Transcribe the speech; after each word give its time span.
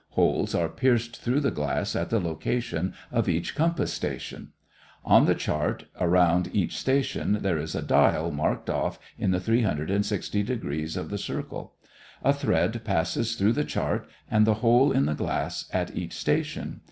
Holes 0.17 0.55
are 0.55 0.67
pierced 0.67 1.21
through 1.21 1.41
the 1.41 1.51
glass 1.51 1.95
at 1.95 2.09
the 2.09 2.19
location 2.19 2.95
of 3.11 3.29
each 3.29 3.53
compass 3.53 3.93
station. 3.93 4.39
See 4.39 4.45
Fig. 4.45 5.03
12. 5.03 5.13
On 5.21 5.25
the 5.27 5.35
chart, 5.35 5.85
around 5.99 6.49
each 6.55 6.75
station, 6.75 7.37
there 7.41 7.59
is 7.59 7.75
a 7.75 7.83
dial 7.83 8.31
marked 8.31 8.67
off 8.67 8.97
in 9.19 9.29
the 9.29 9.39
360 9.39 10.41
degrees 10.41 10.97
of 10.97 11.11
the 11.11 11.19
circle. 11.19 11.73
A 12.23 12.33
thread 12.33 12.83
passes 12.83 13.35
through 13.35 13.53
the 13.53 13.63
chart 13.63 14.07
and 14.27 14.47
the 14.47 14.55
hole 14.65 14.91
in 14.91 15.05
the 15.05 15.13
glass 15.13 15.69
at 15.71 15.95
each 15.95 16.13
station. 16.13 16.79